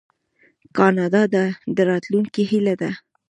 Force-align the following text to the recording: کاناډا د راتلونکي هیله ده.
کاناډا 0.77 1.21
د 1.77 1.79
راتلونکي 1.89 2.43
هیله 2.51 2.75
ده. 2.81 2.91